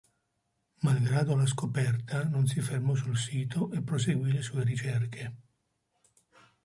[0.85, 5.33] Malgrado la scoperta non si fermò sul sito e proseguì le sue ricerche.